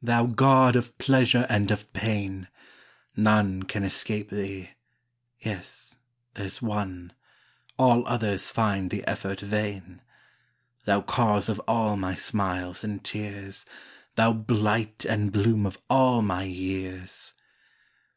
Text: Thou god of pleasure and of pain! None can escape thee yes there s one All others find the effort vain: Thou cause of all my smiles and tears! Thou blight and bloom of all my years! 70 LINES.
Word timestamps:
Thou 0.00 0.26
god 0.26 0.76
of 0.76 0.96
pleasure 0.98 1.44
and 1.50 1.72
of 1.72 1.92
pain! 1.92 2.46
None 3.16 3.64
can 3.64 3.82
escape 3.82 4.30
thee 4.30 4.70
yes 5.40 5.96
there 6.34 6.46
s 6.46 6.62
one 6.62 7.12
All 7.80 8.06
others 8.06 8.52
find 8.52 8.90
the 8.92 9.04
effort 9.08 9.40
vain: 9.40 10.00
Thou 10.84 11.00
cause 11.00 11.48
of 11.48 11.60
all 11.66 11.96
my 11.96 12.14
smiles 12.14 12.84
and 12.84 13.02
tears! 13.02 13.66
Thou 14.14 14.32
blight 14.34 15.04
and 15.04 15.32
bloom 15.32 15.66
of 15.66 15.82
all 15.90 16.22
my 16.22 16.44
years! 16.44 16.62
70 16.84 16.98
LINES. 16.98 17.34